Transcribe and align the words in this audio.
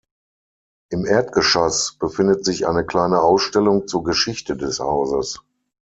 Im 0.89 1.05
Erdgeschoss 1.05 1.95
befindet 1.99 2.43
sich 2.43 2.65
eine 2.67 2.83
kleine 2.83 3.21
Ausstellung 3.21 3.87
zur 3.87 4.03
Geschichte 4.03 4.57
des 4.57 4.79
Hauses. 4.79 5.43